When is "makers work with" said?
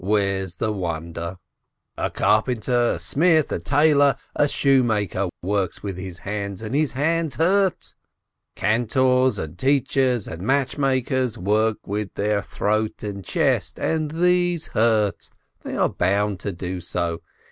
10.79-12.15